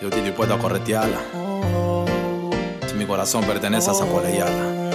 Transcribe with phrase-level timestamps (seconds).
[0.00, 1.20] Yo estoy dispuesto a corretearla.
[2.86, 4.90] Si mi corazón pertenece a esa colegiala.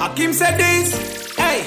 [0.00, 1.34] A Kim said this.
[1.36, 1.64] Hey.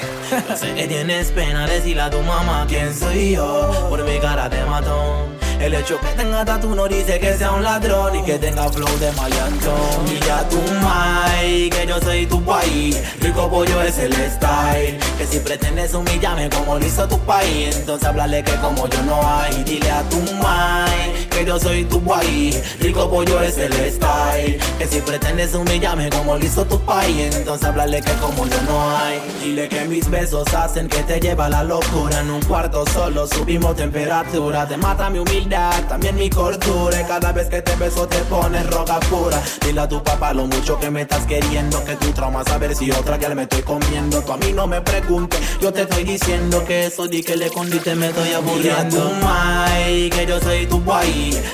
[0.48, 4.48] Yo sé que tienes pena decirle a tu mamá quién soy yo por mi cara
[4.48, 5.39] de matón.
[5.60, 8.98] El hecho que tenga tatu no dice que sea un ladrón y que tenga flow
[8.98, 10.08] de maleantón.
[10.10, 12.98] Y ya tu mai, que yo soy tu país.
[13.20, 14.98] Rico pollo es el style.
[15.18, 19.20] Que si pretendes humillarme como lo hizo tu país, entonces háblale que como yo no
[19.22, 19.62] hay.
[19.64, 22.78] Dile a tu mai, que yo soy tu país.
[22.80, 24.58] Rico pollo es el style.
[24.78, 28.96] Que si pretendes humillarme como lo hizo tu país, entonces háblale que como yo no
[28.96, 29.20] hay.
[29.42, 32.20] Dile que mis besos hacen que te lleva a la locura.
[32.20, 34.66] En un cuarto solo subimos temperatura.
[34.66, 35.49] Te mata mi humildad,
[35.88, 37.06] también mi cordura.
[37.06, 39.40] Cada vez que te beso te pones roca pura.
[39.64, 41.82] Dile a tu papá lo mucho que me estás queriendo.
[41.84, 44.22] Que tu trauma saber si otra ya me estoy comiendo.
[44.22, 47.46] Tú a mí no me preguntes, yo te estoy diciendo que eso di que le
[47.46, 49.12] escondiste me estoy aburriendo.
[49.22, 50.79] Mai, que yo soy tu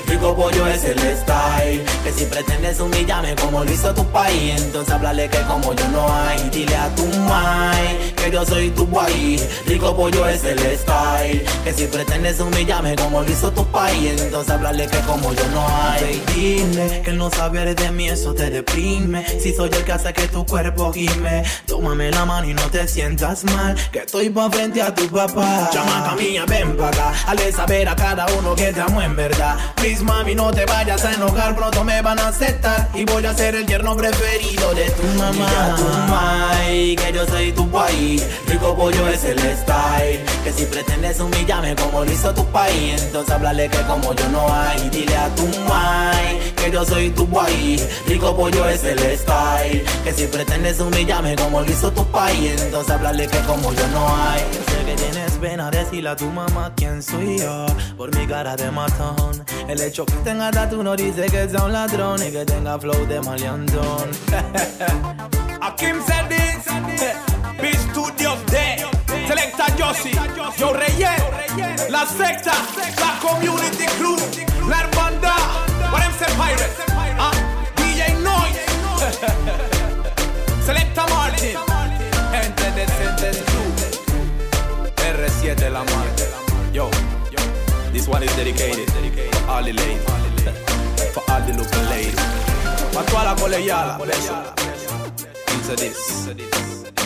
[0.06, 1.84] Rico pollo es el style.
[2.02, 6.12] Que si pretendes humillarme como lo hizo tu país, entonces háblale que como yo no
[6.12, 6.50] hay.
[6.50, 9.46] Dile a tu mai que yo soy tu país.
[9.66, 11.44] Rico pollo es el style.
[11.64, 15.66] Que si pretendes humillarme como lo hizo tu país, entonces háblale que como yo no
[15.68, 16.22] hay.
[16.34, 19.24] Dile que el no saber de mí eso te deprime.
[19.40, 22.88] Si soy el que hace que tu cuerpo gime, tómame la mano y no te
[22.88, 23.76] sientas mal.
[23.92, 25.70] Que estoy pa' frente a tu papá.
[25.72, 27.12] Chamaca mía, ven pa' acá.
[27.26, 29.35] Hazle saber a cada uno que te amo en verdad.
[29.76, 31.54] Please, mami, no te vayas a enojar.
[31.54, 32.88] Pronto me van a aceptar.
[32.94, 35.32] Y voy a ser el yerno preferido de tu mamá.
[35.32, 38.26] Dile a tu mai que yo soy tu país.
[38.46, 40.24] Rico pollo es el style.
[40.42, 44.46] Que si pretendes humillarme como lo hizo tu país, entonces háblale que como yo no
[44.52, 44.88] hay.
[44.90, 46.25] Dile a tu mai
[46.76, 47.88] yo soy tu país.
[48.06, 49.82] Rico pollo es el style.
[50.04, 54.06] Que si pretendes humillarme como lo hizo tu país, entonces háblale que como yo no
[54.14, 54.42] hay.
[54.52, 57.64] Yo sé que tienes pena decirle a tu mamá quién soy yo
[57.96, 59.42] por mi cara de matón.
[59.66, 63.06] El hecho que tenga tatu no dice que sea un ladrón y que tenga flow
[63.06, 64.10] de maleantón.
[65.62, 67.16] A Kim said this.
[67.58, 68.84] B Studios Day.
[69.26, 70.12] Selecta Josie.
[70.58, 71.90] Yo Reyes.
[71.90, 72.52] La secta.
[73.00, 74.16] La community crew.
[74.68, 75.35] La hermandad.
[76.26, 76.80] What I'm pirates.
[77.18, 77.32] Ah,
[77.76, 78.66] DJ Noise.
[80.64, 81.56] Selecta Martin.
[82.32, 83.62] Gente decente tú.
[84.96, 86.24] R7 la marca.
[86.72, 86.90] Yo.
[87.92, 90.04] This one is dedicated for all the ladies.
[91.14, 92.20] For all the local ladies.
[92.92, 93.98] Pa' toda la colegiala.
[95.52, 97.05] Into this.